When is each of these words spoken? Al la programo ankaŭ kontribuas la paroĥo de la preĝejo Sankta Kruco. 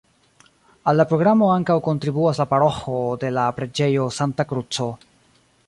Al 0.91 0.97
la 0.99 1.03
programo 1.11 1.49
ankaŭ 1.55 1.75
kontribuas 1.89 2.41
la 2.43 2.47
paroĥo 2.53 2.97
de 3.25 3.31
la 3.39 3.45
preĝejo 3.61 4.09
Sankta 4.19 4.51
Kruco. 4.53 4.93